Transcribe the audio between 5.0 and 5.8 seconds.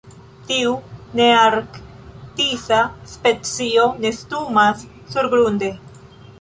surgrunde.